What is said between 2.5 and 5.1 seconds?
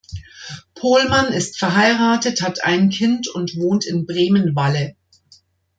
ein Kind und wohnt in Bremen-Walle.